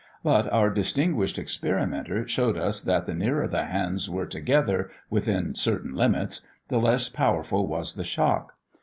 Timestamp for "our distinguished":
0.51-1.37